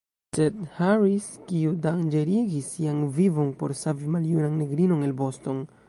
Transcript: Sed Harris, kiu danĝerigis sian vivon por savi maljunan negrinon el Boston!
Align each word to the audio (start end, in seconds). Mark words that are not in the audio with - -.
Sed 0.35 0.55
Harris, 0.77 1.27
kiu 1.51 1.75
danĝerigis 1.85 2.73
sian 2.73 3.05
vivon 3.19 3.55
por 3.61 3.79
savi 3.85 4.13
maljunan 4.17 4.61
negrinon 4.65 5.11
el 5.11 5.19
Boston! 5.25 5.67